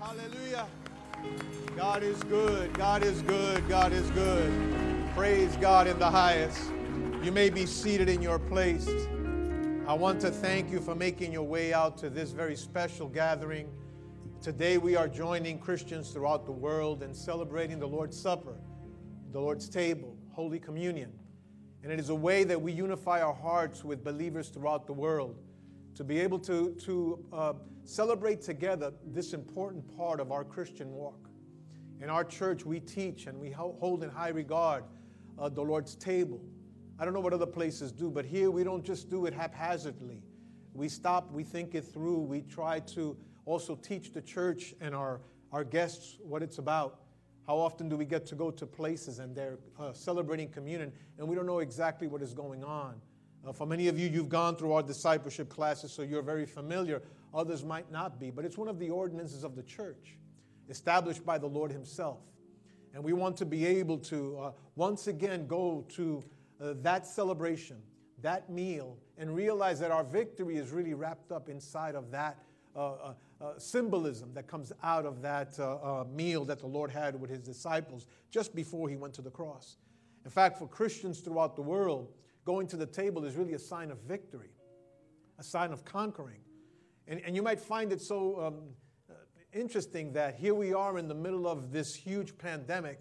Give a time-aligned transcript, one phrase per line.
[0.00, 0.66] Hallelujah.
[1.76, 2.72] God is good.
[2.72, 3.68] God is good.
[3.68, 4.50] God is good.
[5.14, 6.72] Praise God in the highest.
[7.22, 8.88] You may be seated in your place.
[9.86, 13.68] I want to thank you for making your way out to this very special gathering.
[14.40, 18.56] Today we are joining Christians throughout the world and celebrating the Lord's Supper,
[19.32, 21.12] the Lord's table, Holy Communion.
[21.82, 25.36] And it is a way that we unify our hearts with believers throughout the world
[25.94, 27.52] to be able to, to uh,
[27.84, 31.28] celebrate together this important part of our Christian walk.
[32.00, 34.84] In our church, we teach and we hold in high regard
[35.38, 36.40] uh, the Lord's table.
[36.98, 40.22] I don't know what other places do, but here we don't just do it haphazardly.
[40.72, 45.20] We stop, we think it through, we try to also teach the church and our,
[45.52, 47.00] our guests what it's about.
[47.46, 51.26] How often do we get to go to places and they're uh, celebrating communion and
[51.26, 53.00] we don't know exactly what is going on?
[53.46, 57.02] Uh, for many of you, you've gone through our discipleship classes, so you're very familiar.
[57.32, 60.18] Others might not be, but it's one of the ordinances of the church
[60.68, 62.20] established by the Lord Himself.
[62.92, 66.22] And we want to be able to uh, once again go to
[66.60, 67.76] uh, that celebration,
[68.20, 72.38] that meal, and realize that our victory is really wrapped up inside of that
[72.76, 77.20] uh, uh, uh symbolism that comes out of that uh, meal that the Lord had
[77.20, 79.76] with His disciples just before He went to the cross.
[80.24, 82.12] In fact, for Christians throughout the world,
[82.44, 84.50] going to the table is really a sign of victory,
[85.38, 86.40] a sign of conquering.
[87.06, 89.14] And, and you might find it so um,
[89.52, 93.00] interesting that here we are in the middle of this huge pandemic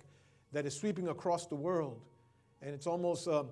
[0.51, 2.01] that is sweeping across the world.
[2.61, 3.43] And it's almost uh,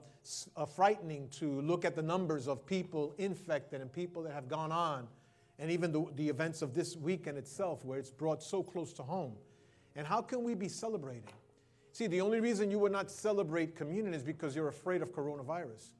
[0.56, 4.72] uh, frightening to look at the numbers of people infected and people that have gone
[4.72, 5.08] on,
[5.60, 9.04] and even the, the events of this weekend itself, where it's brought so close to
[9.04, 9.34] home.
[9.96, 11.24] And how can we be celebrating?
[11.98, 15.94] See, the only reason you would not celebrate communion is because you're afraid of coronavirus.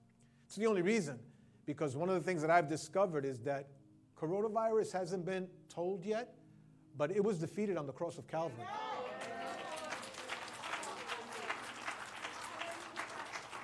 [0.46, 1.18] It's the only reason.
[1.66, 3.66] Because one of the things that I've discovered is that
[4.16, 6.36] coronavirus hasn't been told yet,
[6.96, 8.64] but it was defeated on the cross of Calvary.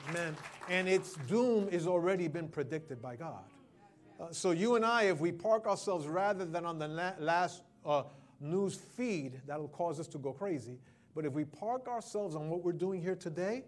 [0.10, 0.36] Amen.
[0.72, 3.44] And its doom is already been predicted by God.
[4.20, 7.62] Uh, so you and I, if we park ourselves rather than on the la- last
[7.86, 8.02] uh,
[8.42, 10.80] news feed, that'll cause us to go crazy.
[11.16, 13.64] But if we park ourselves on what we're doing here today,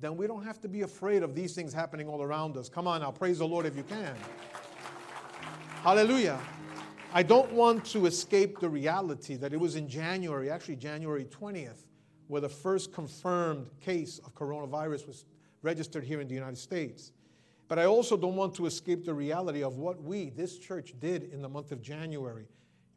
[0.00, 2.68] then we don't have to be afraid of these things happening all around us.
[2.68, 4.14] Come on now, praise the Lord if you can.
[5.82, 6.38] Hallelujah.
[7.12, 11.84] I don't want to escape the reality that it was in January, actually January 20th,
[12.26, 15.24] where the first confirmed case of coronavirus was
[15.62, 17.12] registered here in the United States.
[17.68, 21.32] But I also don't want to escape the reality of what we, this church, did
[21.32, 22.46] in the month of January.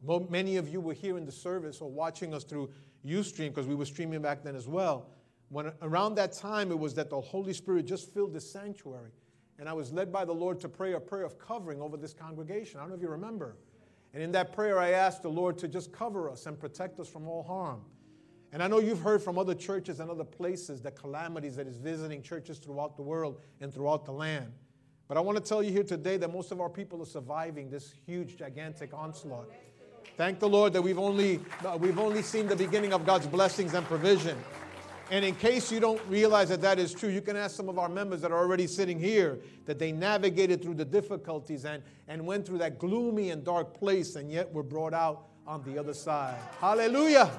[0.02, 2.70] Many of you were here in the service or watching us through
[3.04, 5.08] Ustream because we were streaming back then as well.
[5.48, 9.10] When around that time, it was that the Holy Spirit just filled the sanctuary.
[9.58, 12.12] And I was led by the Lord to pray a prayer of covering over this
[12.12, 12.78] congregation.
[12.78, 13.56] I don't know if you remember.
[14.14, 17.08] And in that prayer, I asked the Lord to just cover us and protect us
[17.08, 17.82] from all harm.
[18.52, 21.76] And I know you've heard from other churches and other places the calamities that is
[21.76, 24.52] visiting churches throughout the world and throughout the land.
[25.06, 27.68] But I want to tell you here today that most of our people are surviving
[27.68, 29.50] this huge, gigantic onslaught.
[30.18, 33.74] Thank the Lord that we've only, uh, we've only seen the beginning of God's blessings
[33.74, 34.36] and provision.
[35.12, 37.78] And in case you don't realize that that is true, you can ask some of
[37.78, 42.26] our members that are already sitting here that they navigated through the difficulties and, and
[42.26, 45.94] went through that gloomy and dark place and yet were brought out on the other
[45.94, 46.34] side.
[46.60, 47.30] Hallelujah.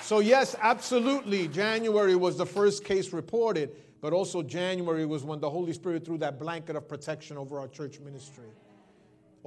[0.00, 5.50] So, yes, absolutely, January was the first case reported, but also January was when the
[5.50, 8.46] Holy Spirit threw that blanket of protection over our church ministry.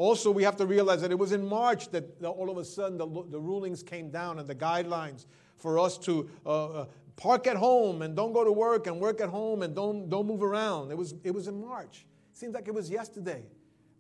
[0.01, 2.97] Also, we have to realize that it was in March that all of a sudden
[2.97, 6.85] the, the rulings came down and the guidelines for us to uh, uh,
[7.15, 10.25] park at home and don't go to work and work at home and don't, don't
[10.25, 10.89] move around.
[10.89, 12.07] It was, it was in March.
[12.31, 13.45] It Seems like it was yesterday.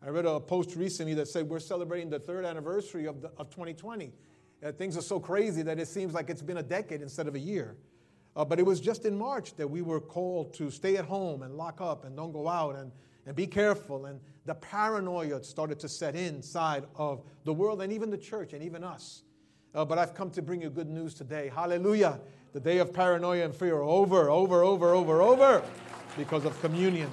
[0.03, 3.51] I read a post recently that said we're celebrating the third anniversary of, the, of
[3.51, 4.11] 2020.
[4.63, 7.35] Uh, things are so crazy that it seems like it's been a decade instead of
[7.35, 7.75] a year.
[8.35, 11.43] Uh, but it was just in March that we were called to stay at home
[11.43, 12.91] and lock up and don't go out and,
[13.25, 14.05] and be careful.
[14.05, 18.63] And the paranoia started to set inside of the world and even the church and
[18.63, 19.23] even us.
[19.73, 21.51] Uh, but I've come to bring you good news today.
[21.53, 22.19] Hallelujah.
[22.53, 25.63] The day of paranoia and fear are over, over, over, over, over
[26.17, 27.09] because of communion.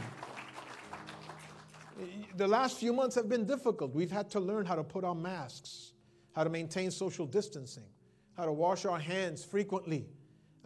[2.36, 3.94] The last few months have been difficult.
[3.94, 5.92] We've had to learn how to put on masks,
[6.34, 7.86] how to maintain social distancing,
[8.36, 10.06] how to wash our hands frequently.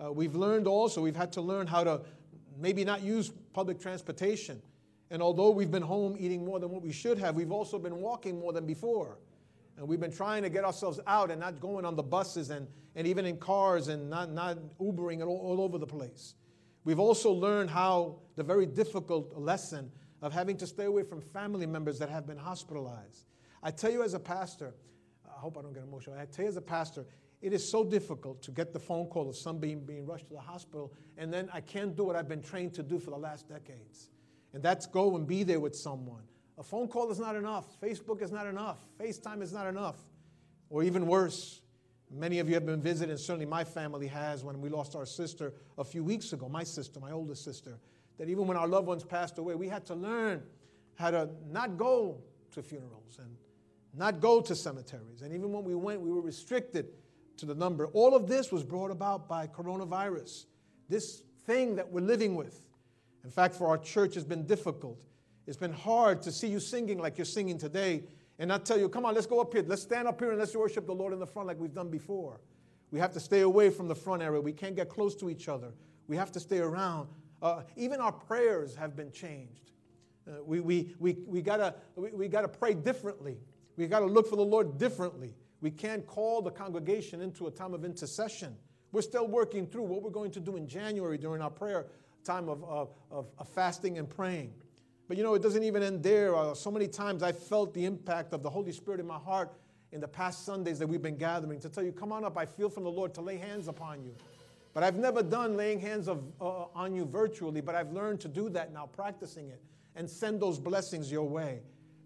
[0.03, 2.03] Uh, we've learned also, we've had to learn how to
[2.59, 4.61] maybe not use public transportation
[5.13, 7.97] and although we've been home eating more than what we should have, we've also been
[7.97, 9.19] walking more than before.
[9.77, 12.67] And we've been trying to get ourselves out and not going on the buses and,
[12.97, 16.35] and even in cars and not, not Ubering all, all over the place.
[16.85, 19.93] We've also learned how the very difficult lesson
[20.23, 23.27] of having to stay away from family members that have been hospitalized.
[23.63, 24.73] I tell you, as a pastor,
[25.27, 26.17] I hope I don't get emotional.
[26.19, 27.05] I tell you as a pastor,
[27.43, 30.41] it is so difficult to get the phone call of somebody being rushed to the
[30.41, 33.47] hospital, and then I can't do what I've been trained to do for the last
[33.47, 34.09] decades.
[34.55, 36.23] And that's go and be there with someone.
[36.59, 37.81] A phone call is not enough.
[37.81, 38.79] Facebook is not enough.
[39.01, 39.97] FaceTime is not enough.
[40.69, 41.61] Or even worse,
[42.11, 45.55] many of you have been visited, certainly my family has when we lost our sister
[45.79, 47.79] a few weeks ago, my sister, my oldest sister,
[48.19, 50.43] that even when our loved ones passed away, we had to learn
[50.95, 52.19] how to not go
[52.53, 53.37] to funerals and
[53.95, 55.23] not go to cemeteries.
[55.23, 56.89] And even when we went, we were restricted
[57.39, 57.87] to the number.
[57.89, 60.47] All of this was brought about by coronavirus,
[60.89, 62.61] this thing that we're living with.
[63.25, 65.05] In fact, for our church, it's been difficult.
[65.47, 68.05] It's been hard to see you singing like you're singing today
[68.39, 69.65] and not tell you, come on, let's go up here.
[69.67, 71.89] Let's stand up here and let's worship the Lord in the front like we've done
[71.91, 72.41] before.
[72.91, 74.41] We have to stay away from the front area.
[74.41, 75.73] We can't get close to each other.
[76.09, 77.09] We have to stay around.
[77.41, 79.71] Uh, even our prayers have been changed.
[80.29, 83.39] Uh, we we, we, we got we, we gotta pray differently.
[83.77, 85.35] We got to look for the Lord differently.
[85.61, 88.57] We can't call the congregation into a time of intercession.
[88.91, 91.87] We're still working through what we're going to do in January during our prayer
[92.25, 94.53] time of, of, of, fasting and praying.
[95.09, 96.35] But you know, it doesn't even end there.
[96.35, 99.53] Uh, so many times I felt the impact of the Holy Spirit in my heart
[99.93, 102.47] in the past Sundays that we've been gathering to tell you, come on up, I
[102.47, 104.15] feel from the Lord to lay hands upon you.
[104.73, 108.29] But I've never done laying hands of, uh, on you virtually, but I've learned to
[108.29, 109.61] do that now, practicing it,
[109.95, 111.61] and send those blessings your way.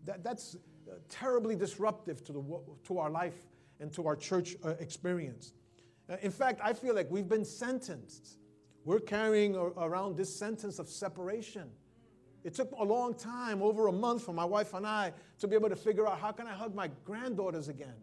[0.05, 0.57] That, that's
[0.89, 3.47] uh, terribly disruptive to, the, to our life
[3.79, 5.53] and to our church uh, experience.
[6.11, 8.39] Uh, in fact, I feel like we've been sentenced.
[8.87, 11.69] We're carrying around this sentence of separation.
[12.45, 15.57] It took a long time, over a month, for my wife and I to be
[15.57, 17.97] able to figure out how can I hug my granddaughters again.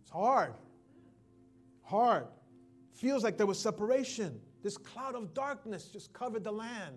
[0.00, 0.54] It's hard.
[1.82, 2.28] Hard.
[2.94, 4.40] Feels like there was separation.
[4.62, 6.96] This cloud of darkness just covered the land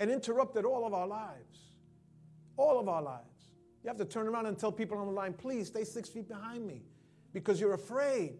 [0.00, 1.60] and interrupted all of our lives.
[2.56, 3.52] All of our lives.
[3.84, 6.26] You have to turn around and tell people on the line, please stay six feet
[6.26, 6.82] behind me
[7.32, 8.38] because you're afraid.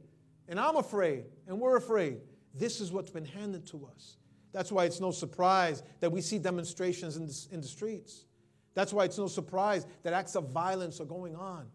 [0.48, 1.24] And I'm afraid.
[1.46, 2.18] And we're afraid.
[2.54, 4.16] This is what's been handed to us.
[4.52, 8.24] That's why it's no surprise that we see demonstrations in the, in the streets.
[8.74, 11.66] That's why it's no surprise that acts of violence are going on.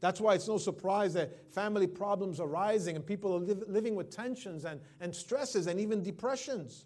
[0.00, 3.94] That's why it's no surprise that family problems are rising and people are li- living
[3.94, 6.84] with tensions and, and stresses and even depressions.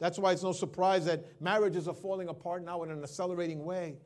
[0.00, 3.98] That's why it's no surprise that marriages are falling apart now in an accelerating way.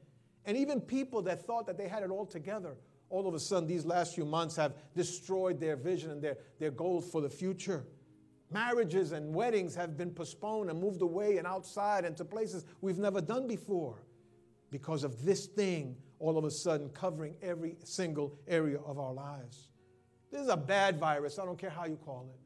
[0.45, 2.77] And even people that thought that they had it all together,
[3.15, 6.73] all of a sudden, these last few months have destroyed their vision and their, their
[6.73, 7.85] goals for the future.
[8.51, 12.99] Marriages and weddings have been postponed and moved away and outside and to places we've
[12.99, 14.03] never done before
[14.73, 19.69] because of this thing all of a sudden covering every single area of our lives.
[20.33, 21.39] This is a bad virus.
[21.39, 22.41] I don't care how you call it.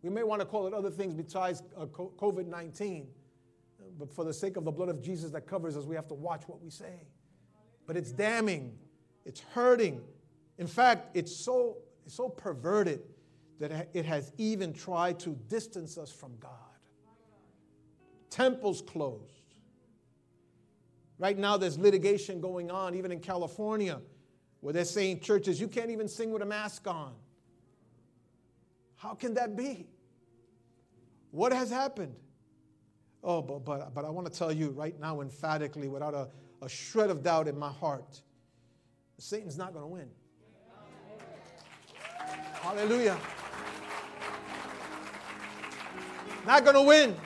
[0.00, 3.06] We may want to call it other things besides uh, COVID 19,
[3.98, 6.14] but for the sake of the blood of Jesus that covers us, we have to
[6.14, 7.02] watch what we say.
[7.86, 8.78] But it's damning,
[9.26, 10.00] it's hurting.
[10.56, 13.00] In fact, it's so, it's so perverted
[13.58, 16.52] that it has even tried to distance us from God.
[18.30, 19.32] Temples closed.
[21.18, 24.00] Right now, there's litigation going on, even in California,
[24.60, 27.14] where they're saying churches, you can't even sing with a mask on.
[28.96, 29.88] How can that be?
[31.30, 32.14] What has happened?
[33.24, 36.28] Oh, but, but, but I want to tell you right now, emphatically, without a,
[36.62, 38.20] a shred of doubt in my heart,
[39.18, 40.08] Satan's not going to win.
[42.60, 43.16] Hallelujah.
[46.46, 47.16] Not going to win.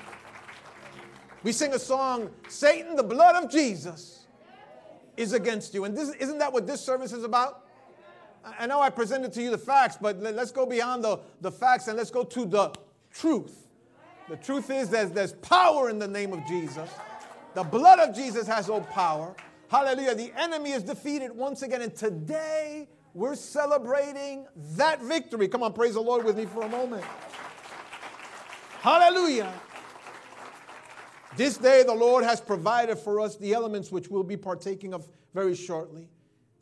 [1.43, 4.27] We sing a song, Satan, the blood of Jesus
[5.17, 5.85] is against you.
[5.85, 7.67] And this, isn't that what this service is about?
[8.59, 11.89] I know I presented to you the facts, but let's go beyond the, the facts
[11.89, 12.73] and let's go to the
[13.11, 13.69] truth.
[14.29, 16.89] The truth is that there's power in the name of Jesus.
[17.55, 19.35] The blood of Jesus has all power.
[19.71, 20.17] Hallelujah.
[20.17, 21.81] The enemy is defeated once again.
[21.81, 24.47] And today we're celebrating
[24.77, 25.47] that victory.
[25.47, 27.05] Come on, praise the Lord with me for a moment.
[28.81, 29.53] Hallelujah.
[31.37, 35.07] This day the Lord has provided for us the elements which we'll be partaking of
[35.35, 36.09] very shortly.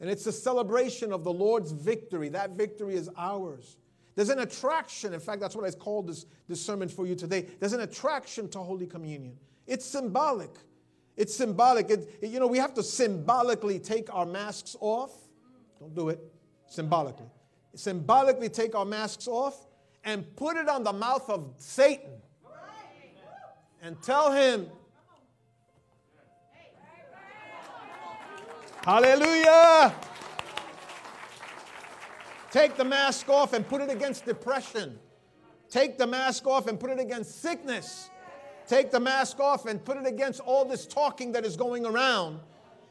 [0.00, 2.29] And it's a celebration of the Lord's victory.
[2.29, 3.79] That victory is ours.
[4.17, 5.15] There's an attraction.
[5.15, 7.47] In fact, that's what I called this, this sermon for you today.
[7.59, 9.38] There's an attraction to Holy Communion.
[9.67, 10.50] It's symbolic.
[11.19, 11.91] It's symbolic.
[11.91, 15.11] It, you know, we have to symbolically take our masks off.
[15.81, 16.21] Don't do it.
[16.69, 17.27] Symbolically.
[17.75, 19.67] Symbolically take our masks off
[20.05, 22.13] and put it on the mouth of Satan
[23.83, 24.69] and tell him,
[28.85, 29.93] Hallelujah.
[32.53, 34.99] Take the mask off and put it against depression.
[35.69, 38.09] Take the mask off and put it against sickness.
[38.69, 42.39] Take the mask off and put it against all this talking that is going around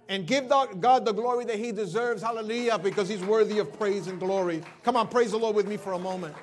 [0.09, 2.23] and give God the glory that He deserves.
[2.23, 4.63] Hallelujah, because He's worthy of praise and glory.
[4.83, 6.35] Come on, praise the Lord with me for a moment.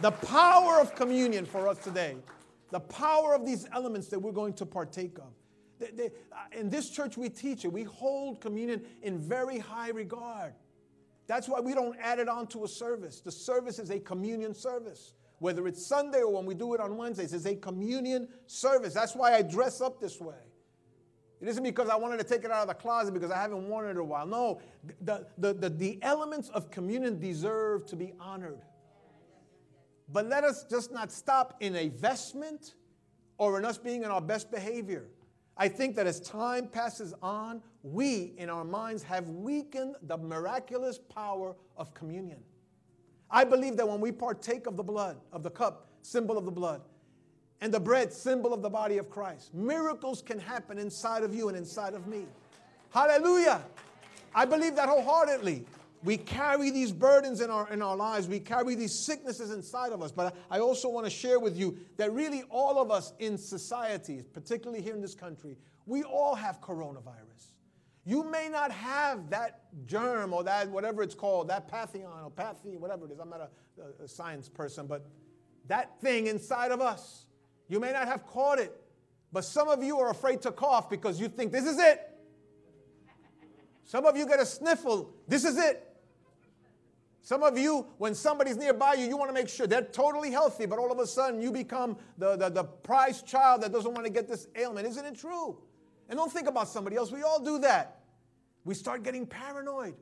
[0.00, 2.16] The power of communion for us today,
[2.70, 5.32] the power of these elements that we're going to partake of.
[5.78, 7.72] They, they, uh, in this church, we teach it.
[7.72, 10.54] We hold communion in very high regard.
[11.26, 13.20] That's why we don't add it on to a service.
[13.20, 15.14] The service is a communion service.
[15.38, 18.94] Whether it's Sunday or when we do it on Wednesdays, it's a communion service.
[18.94, 20.34] That's why I dress up this way.
[21.40, 23.68] It isn't because I wanted to take it out of the closet because I haven't
[23.68, 24.26] worn it in a while.
[24.26, 24.60] No,
[25.02, 28.60] the, the, the, the elements of communion deserve to be honored.
[30.10, 32.74] But let us just not stop in a vestment
[33.38, 35.08] or in us being in our best behavior.
[35.58, 40.98] I think that as time passes on, we in our minds have weakened the miraculous
[40.98, 42.38] power of communion.
[43.30, 46.50] I believe that when we partake of the blood, of the cup, symbol of the
[46.50, 46.82] blood,
[47.60, 51.48] and the bread, symbol of the body of Christ, miracles can happen inside of you
[51.48, 52.26] and inside of me.
[52.90, 53.62] Hallelujah.
[54.34, 55.64] I believe that wholeheartedly.
[56.04, 58.28] We carry these burdens in our, in our lives.
[58.28, 60.12] We carry these sicknesses inside of us.
[60.12, 64.22] But I also want to share with you that really all of us in society,
[64.32, 65.56] particularly here in this country,
[65.86, 67.54] we all have coronavirus.
[68.08, 72.78] You may not have that germ or that, whatever it's called, that pathion or pathy,
[72.78, 73.18] whatever it is.
[73.18, 73.50] I'm not
[74.00, 75.04] a, a science person, but
[75.66, 77.26] that thing inside of us.
[77.68, 78.72] You may not have caught it,
[79.32, 82.00] but some of you are afraid to cough because you think this is it.
[83.84, 85.82] Some of you get a sniffle, this is it.
[87.22, 90.64] Some of you, when somebody's nearby you, you want to make sure they're totally healthy,
[90.64, 94.12] but all of a sudden you become the, the, the child that doesn't want to
[94.12, 94.86] get this ailment.
[94.86, 95.58] Isn't it true?
[96.08, 97.10] And don't think about somebody else.
[97.10, 98.00] We all do that.
[98.64, 99.94] We start getting paranoid.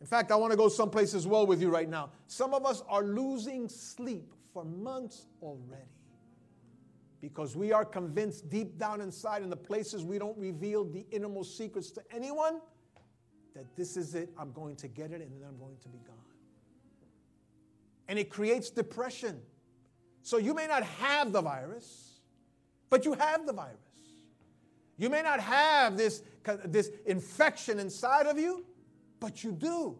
[0.00, 2.10] In fact, I want to go someplace as well with you right now.
[2.26, 5.82] Some of us are losing sleep for months already
[7.20, 11.56] because we are convinced deep down inside in the places we don't reveal the innermost
[11.56, 12.60] secrets to anyone
[13.54, 15.98] that this is it, I'm going to get it, and then I'm going to be
[16.06, 16.16] gone
[18.08, 19.40] and it creates depression.
[20.22, 22.20] So you may not have the virus,
[22.90, 23.76] but you have the virus.
[24.98, 26.22] You may not have this,
[26.64, 28.64] this infection inside of you,
[29.20, 29.98] but you do.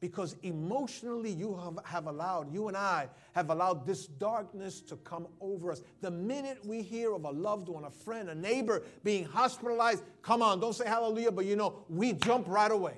[0.00, 5.28] Because emotionally, you have, have allowed, you and I have allowed this darkness to come
[5.40, 5.80] over us.
[6.00, 10.42] The minute we hear of a loved one, a friend, a neighbor being hospitalized, come
[10.42, 12.96] on, don't say hallelujah, but you know, we jump right away.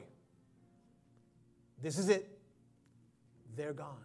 [1.82, 2.38] This is it.
[3.54, 4.04] They're gone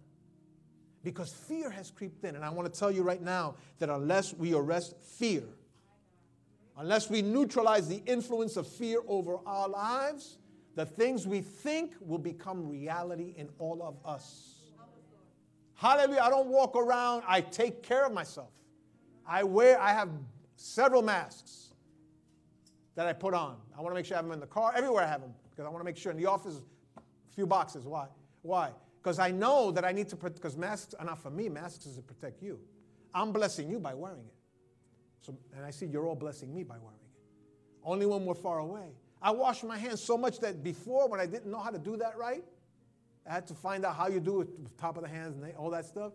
[1.04, 2.36] because fear has creeped in.
[2.36, 5.44] And I want to tell you right now that unless we arrest fear,
[6.80, 10.38] unless we neutralize the influence of fear over our lives,
[10.76, 14.62] the things we think will become reality in all of us.
[15.76, 16.22] Hallelujah.
[16.22, 18.52] I don't walk around, I take care of myself.
[19.28, 20.10] I wear, I have
[20.56, 21.74] several masks
[22.96, 23.58] that I put on.
[23.78, 25.34] I want to make sure I have them in the car, everywhere I have them,
[25.50, 26.62] because I want to make sure in the office,
[26.98, 27.02] a
[27.36, 27.86] few boxes.
[27.86, 28.08] Why?
[28.42, 28.72] Why?
[29.02, 31.98] Because I know that I need to, because masks are not for me, masks is
[31.98, 32.60] to protect you.
[33.14, 34.34] I'm blessing you by wearing it.
[35.22, 37.10] So, and I see you're all blessing me by wearing it.
[37.84, 38.90] Only when we're far away.
[39.22, 41.98] I wash my hands so much that before, when I didn't know how to do
[41.98, 42.44] that right,
[43.28, 45.56] I had to find out how you do it with top of the hands and
[45.56, 46.14] all that stuff.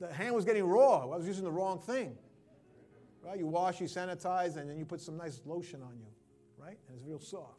[0.00, 1.02] The hand was getting raw.
[1.02, 2.16] I was using the wrong thing.
[3.22, 3.38] Right?
[3.38, 6.06] You wash, you sanitize, and then you put some nice lotion on you,
[6.56, 6.78] right?
[6.88, 7.58] And it's real soft.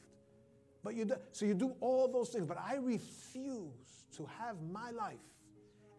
[0.83, 4.91] But you do, so you do all those things, but I refuse to have my
[4.91, 5.17] life,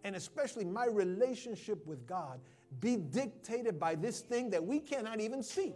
[0.03, 2.41] and especially my relationship with God,
[2.79, 5.75] be dictated by this thing that we cannot even see.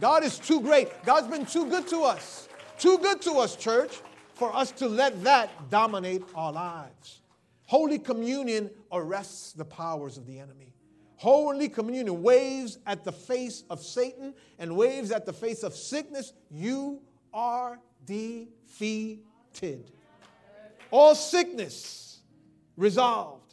[0.00, 0.88] God is too great.
[1.04, 2.48] God's been too good to us.
[2.78, 4.00] Too good to us, church,
[4.34, 7.22] for us to let that dominate our lives.
[7.64, 10.74] Holy Communion arrests the powers of the enemy.
[11.16, 16.32] Holy Communion waves at the face of Satan and waves at the face of sickness.
[16.50, 17.00] You
[17.32, 19.90] are defeated.
[20.90, 22.20] All sickness
[22.76, 23.45] resolved.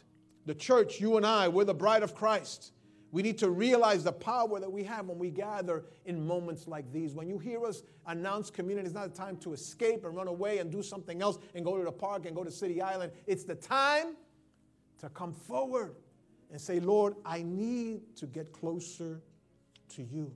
[0.46, 2.72] The church, you and I, we're the bride of Christ.
[3.14, 6.92] We need to realize the power that we have when we gather in moments like
[6.92, 7.14] these.
[7.14, 10.58] When you hear us announce community, it's not a time to escape and run away
[10.58, 13.12] and do something else and go to the park and go to City Island.
[13.28, 14.16] It's the time
[14.98, 15.94] to come forward
[16.50, 19.22] and say, Lord, I need to get closer
[19.90, 20.34] to you.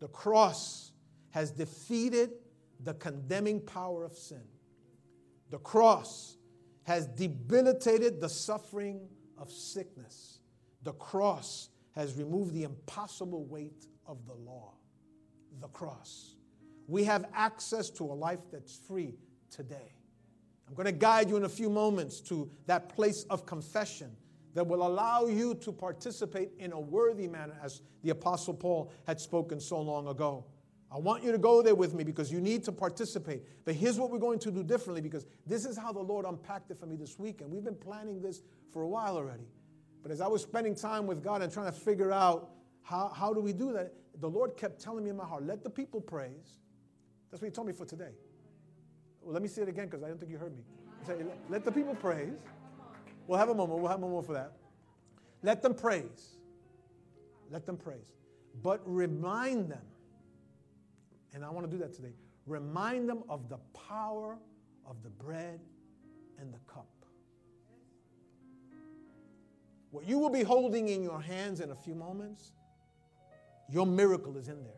[0.00, 0.92] The cross
[1.32, 2.30] has defeated
[2.84, 4.44] the condemning power of sin.
[5.50, 6.37] The cross
[6.88, 8.98] has debilitated the suffering
[9.36, 10.38] of sickness.
[10.84, 14.72] The cross has removed the impossible weight of the law.
[15.60, 16.36] The cross.
[16.86, 19.18] We have access to a life that's free
[19.50, 19.92] today.
[20.66, 24.16] I'm going to guide you in a few moments to that place of confession,
[24.54, 29.20] that will allow you to participate in a worthy manner, as the Apostle Paul had
[29.20, 30.46] spoken so long ago.
[30.90, 33.42] I want you to go there with me because you need to participate.
[33.64, 36.70] But here's what we're going to do differently because this is how the Lord unpacked
[36.70, 37.42] it for me this week.
[37.42, 38.42] And we've been planning this
[38.72, 39.46] for a while already.
[40.02, 42.50] But as I was spending time with God and trying to figure out
[42.82, 45.62] how, how do we do that, the Lord kept telling me in my heart, let
[45.62, 46.60] the people praise.
[47.30, 48.12] That's what He told me for today.
[49.20, 50.62] Well, let me say it again because I don't think you heard me.
[51.06, 51.16] Say,
[51.50, 52.38] let the people praise.
[53.26, 53.80] We'll have a moment.
[53.80, 54.52] We'll have a moment for that.
[55.42, 56.38] Let them praise.
[57.50, 58.14] Let them praise.
[58.62, 59.82] But remind them,
[61.34, 62.14] and I want to do that today,
[62.46, 63.58] remind them of the
[63.88, 64.38] power
[64.86, 65.60] of the bread
[66.38, 66.88] and the cup.
[69.90, 72.52] What you will be holding in your hands in a few moments,
[73.70, 74.74] your miracle is in there.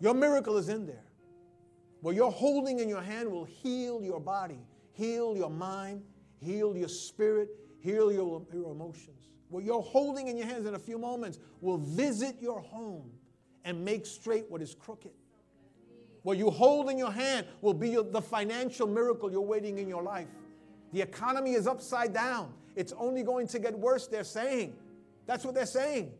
[0.00, 1.04] Your miracle is in there.
[2.00, 4.58] What you're holding in your hand will heal your body,
[4.92, 6.02] heal your mind,
[6.40, 7.48] heal your spirit,
[7.80, 9.30] heal your, your emotions.
[9.48, 13.12] What you're holding in your hands in a few moments will visit your home
[13.64, 15.12] and make straight what is crooked.
[16.22, 20.02] What you hold in your hand will be the financial miracle you're waiting in your
[20.02, 20.28] life.
[20.92, 22.52] The economy is upside down.
[22.76, 24.74] It's only going to get worse, they're saying.
[25.26, 26.12] That's what they're saying.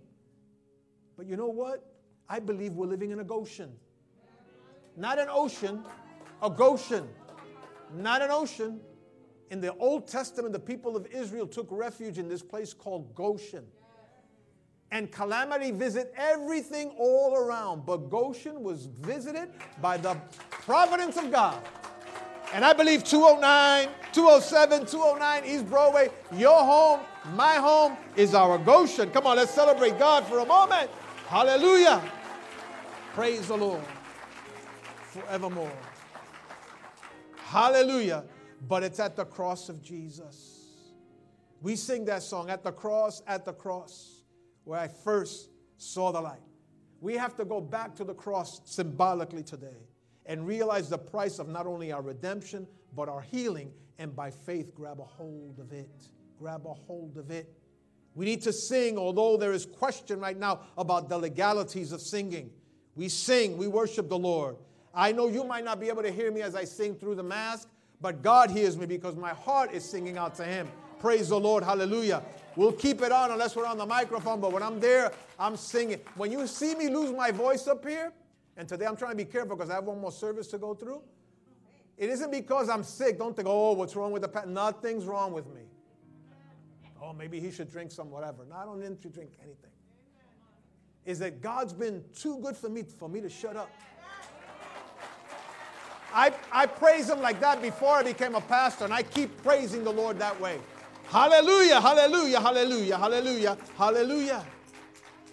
[1.17, 1.85] But you know what?
[2.29, 3.73] I believe we're living in a Goshen.
[4.97, 5.85] Not an ocean,
[6.43, 7.09] a Goshen.
[7.95, 8.81] Not an ocean.
[9.51, 13.67] In the Old Testament, the people of Israel took refuge in this place called Goshen.
[14.93, 17.85] And calamity visit everything all around.
[17.85, 19.49] But Goshen was visited
[19.81, 20.15] by the
[20.51, 21.61] providence of God.
[22.53, 27.01] And I believe 209, 207, 209 East Broadway, your home,
[27.35, 29.11] my home is our Goshen.
[29.11, 30.91] Come on, let's celebrate God for a moment.
[31.27, 32.03] Hallelujah.
[33.15, 33.83] Praise the Lord
[35.13, 35.73] forevermore.
[37.37, 38.25] Hallelujah.
[38.69, 40.61] But it's at the cross of Jesus.
[41.63, 44.22] We sing that song, At the Cross, at the Cross,
[44.65, 46.41] where I first saw the light.
[47.01, 49.89] We have to go back to the cross symbolically today
[50.27, 54.75] and realize the price of not only our redemption, but our healing, and by faith
[54.75, 55.91] grab a hold of it.
[56.39, 57.53] Grab a hold of it.
[58.15, 62.51] We need to sing, although there is question right now about the legalities of singing.
[62.95, 64.57] We sing, we worship the Lord.
[64.95, 67.23] I know you might not be able to hear me as I sing through the
[67.23, 67.69] mask,
[68.01, 70.69] but God hears me because my heart is singing out to Him.
[71.03, 71.65] Praise the Lord.
[71.65, 72.23] Hallelujah.
[72.55, 75.99] We'll keep it on unless we're on the microphone, but when I'm there, I'm singing.
[76.15, 78.13] When you see me lose my voice up here,
[78.57, 80.75] and today I'm trying to be careful because I have one more service to go
[80.75, 81.03] through.
[81.99, 83.19] It isn't because I'm sick.
[83.19, 84.47] Don't think, oh, what's wrong with the pet?
[84.47, 85.63] Nothing's wrong with me.
[87.03, 88.45] Oh, maybe he should drink some whatever.
[88.49, 89.71] No, I don't need to drink anything.
[91.05, 93.71] Is that God's been too good for me for me to shut up.
[96.15, 99.83] I, I praise him like that before I became a pastor, and I keep praising
[99.83, 100.61] the Lord that way.
[101.13, 104.47] Hallelujah, hallelujah, hallelujah, hallelujah, hallelujah.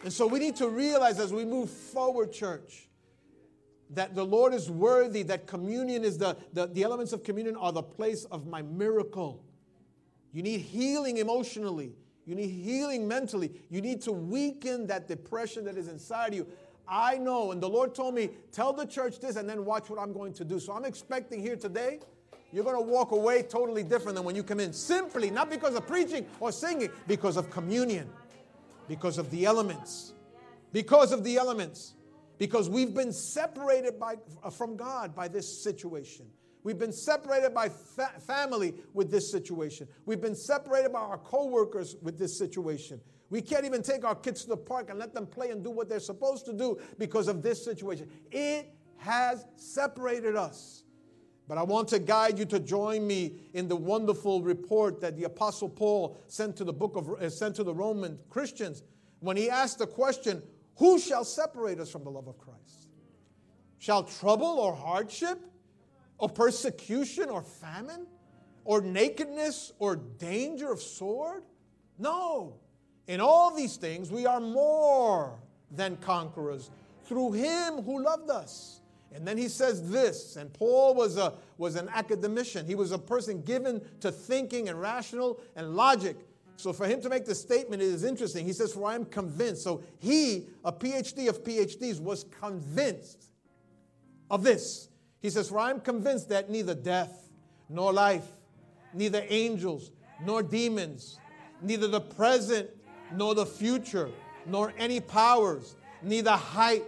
[0.03, 2.89] And so we need to realize as we move forward, church,
[3.91, 7.71] that the Lord is worthy, that communion is the, the, the elements of communion are
[7.71, 9.41] the place of my miracle.
[10.33, 11.95] You need healing emotionally.
[12.25, 13.49] You need healing mentally.
[13.69, 16.45] You need to weaken that depression that is inside you.
[16.89, 19.97] I know, and the Lord told me, tell the church this and then watch what
[19.97, 20.59] I'm going to do.
[20.59, 22.01] So I'm expecting here today,
[22.51, 24.73] you're going to walk away totally different than when you come in.
[24.73, 28.09] Simply, not because of preaching or singing, because of communion,
[28.87, 30.13] because of the elements.
[30.71, 31.93] Because of the elements.
[32.37, 36.25] Because we've been separated by, uh, from God by this situation.
[36.63, 39.87] We've been separated by fa- family with this situation.
[40.05, 42.99] We've been separated by our coworkers with this situation.
[43.29, 45.69] We can't even take our kids to the park and let them play and do
[45.69, 48.09] what they're supposed to do because of this situation.
[48.31, 50.83] It has separated us.
[51.49, 55.23] But I want to guide you to join me in the wonderful report that the
[55.23, 58.83] apostle Paul sent to the book of uh, sent to the Roman Christians
[59.19, 60.43] when he asked the question,
[60.77, 62.89] "Who shall separate us from the love of Christ?
[63.79, 65.39] Shall trouble or hardship
[66.19, 68.05] or persecution or famine
[68.63, 71.41] or nakedness or danger of sword?
[71.97, 72.59] No.
[73.07, 75.39] In all these things, we are more
[75.71, 76.69] than conquerors
[77.05, 78.78] through him who loved us.
[79.13, 82.65] And then he says this, and Paul was, a, was an academician.
[82.65, 86.15] He was a person given to thinking and rational and logic.
[86.57, 88.45] So for him to make this statement, is interesting.
[88.45, 89.63] He says, For I am convinced.
[89.63, 93.31] So he, a PhD of PhDs, was convinced
[94.29, 94.89] of this.
[95.21, 97.29] He says, For I am convinced that neither death
[97.69, 98.25] nor life,
[98.93, 99.91] neither angels
[100.23, 101.17] nor demons,
[101.61, 102.69] neither the present
[103.15, 104.09] nor the future,
[104.45, 106.83] nor any powers, neither height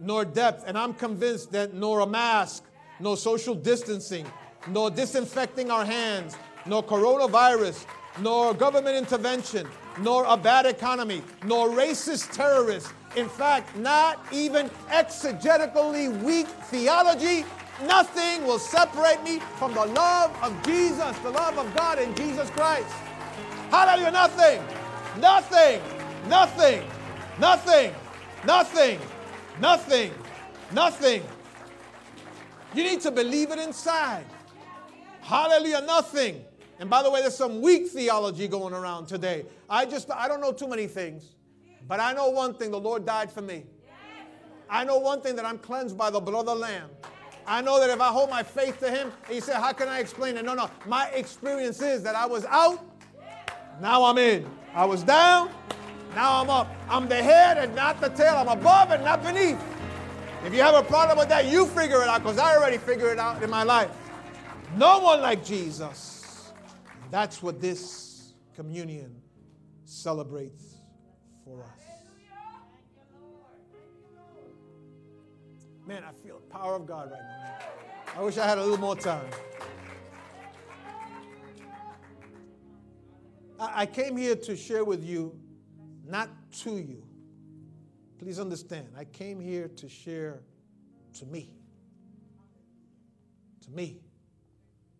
[0.00, 0.64] nor depth.
[0.66, 2.64] And I'm convinced that nor a mask,
[2.98, 4.26] nor social distancing,
[4.68, 6.36] nor disinfecting our hands,
[6.66, 7.86] nor coronavirus,
[8.20, 9.66] nor government intervention,
[10.00, 12.92] nor a bad economy, nor racist terrorists.
[13.16, 17.44] In fact, not even exegetically weak theology.
[17.86, 22.50] Nothing will separate me from the love of Jesus, the love of God in Jesus
[22.50, 22.92] Christ.
[23.70, 24.10] Hallelujah.
[24.10, 24.62] Nothing,
[25.18, 25.80] nothing,
[26.28, 26.82] nothing,
[27.38, 27.94] nothing,
[28.44, 29.00] nothing,
[29.60, 30.12] nothing,
[30.72, 31.22] nothing.
[32.74, 34.24] You need to believe it inside.
[35.20, 35.82] Hallelujah.
[35.82, 36.44] Nothing.
[36.78, 39.44] And by the way, there's some weak theology going around today.
[39.68, 41.34] I just, I don't know too many things,
[41.86, 43.64] but I know one thing the Lord died for me.
[44.68, 46.88] I know one thing that I'm cleansed by the blood of the Lamb.
[47.46, 49.98] I know that if I hold my faith to Him, He said, How can I
[49.98, 50.44] explain it?
[50.44, 50.70] No, no.
[50.86, 52.84] My experience is that I was out,
[53.80, 54.46] now I'm in.
[54.74, 55.50] I was down,
[56.14, 56.68] now I'm up.
[56.88, 58.36] I'm the head and not the tail.
[58.36, 59.62] I'm above and not beneath.
[60.44, 63.12] If you have a problem with that, you figure it out because I already figured
[63.12, 63.90] it out in my life.
[64.76, 66.52] No one like Jesus.
[67.10, 69.20] That's what this communion
[69.84, 70.76] celebrates
[71.44, 71.68] for us.
[75.86, 77.58] Man, I feel the power of God right now.
[78.16, 79.26] I wish I had a little more time.
[83.58, 85.38] I came here to share with you,
[86.10, 86.28] not
[86.62, 87.02] to you.
[88.18, 90.42] Please understand, I came here to share
[91.18, 91.50] to me.
[93.64, 94.00] To me.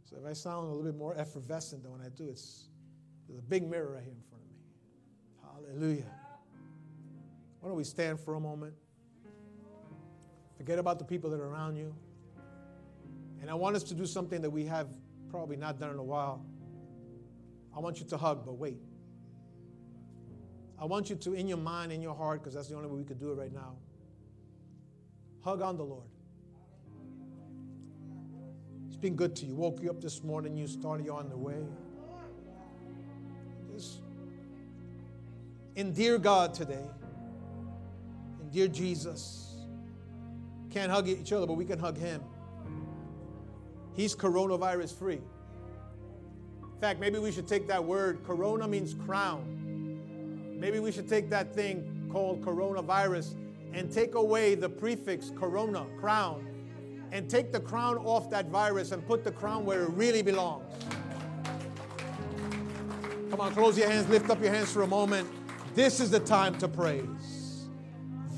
[0.04, 2.68] So if I sound a little bit more effervescent than when I do, it's
[3.28, 5.68] there's a big mirror right here in front of me.
[5.68, 6.10] Hallelujah.
[7.60, 8.74] Why don't we stand for a moment?
[10.56, 11.94] Forget about the people that are around you.
[13.40, 14.88] And I want us to do something that we have
[15.30, 16.44] probably not done in a while.
[17.74, 18.78] I want you to hug, but wait.
[20.80, 22.96] I want you to, in your mind, in your heart, because that's the only way
[22.96, 23.76] we could do it right now,
[25.42, 26.08] hug on the Lord
[28.88, 29.54] He's been good to you.
[29.54, 31.62] Woke you up this morning, you started you on the way.
[33.72, 34.00] Just
[35.76, 36.84] endear God today.
[38.42, 39.54] Endear Jesus.
[40.70, 42.22] Can't hug each other, but we can hug Him.
[43.94, 45.20] He's coronavirus free.
[46.62, 49.59] In fact, maybe we should take that word, corona means crown.
[50.60, 53.34] Maybe we should take that thing called coronavirus
[53.72, 56.46] and take away the prefix corona, crown,
[57.12, 60.70] and take the crown off that virus and put the crown where it really belongs.
[63.30, 65.26] Come on, close your hands, lift up your hands for a moment.
[65.74, 67.68] This is the time to praise.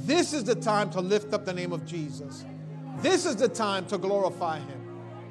[0.04, 2.44] This is the time to lift up the name of Jesus.
[2.98, 4.80] This is the time to glorify Him.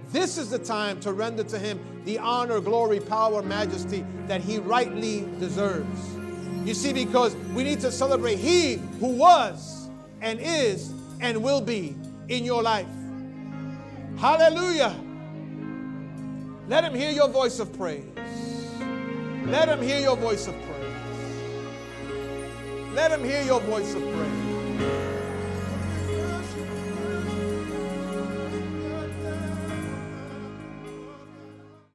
[0.10, 4.60] This is the time to render to Him the honor, glory, power, majesty that He
[4.60, 6.21] rightly deserves.
[6.66, 9.90] You see, because we need to celebrate He who was
[10.22, 11.96] and is and will be
[12.30, 12.88] in your life.
[14.18, 14.96] Hallelujah.
[16.68, 18.06] Let him hear your voice of praise.
[19.46, 20.72] Let him hear your voice of praise.
[22.94, 25.11] Let him hear your voice of praise.